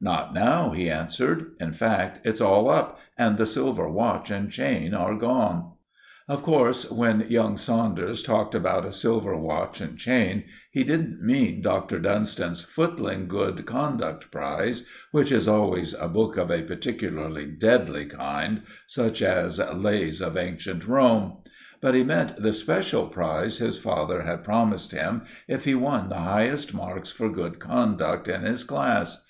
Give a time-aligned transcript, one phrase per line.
[0.00, 1.52] "Not now," he answered.
[1.60, 5.74] "In fact, it's all up, and the silver watch and chain are gone."
[6.28, 11.62] Of course, when young Saunders talked about a silver watch and chain, he didn't mean
[11.62, 12.00] Dr.
[12.00, 18.62] Dunstan's footling Good Conduct Prize, which is always a book of a particularly deadly kind,
[18.88, 21.36] such as Lays of Ancient Rome;
[21.80, 26.18] but he meant the special prize his father had promised him if he won the
[26.18, 29.24] highest marks for good conduct in his class.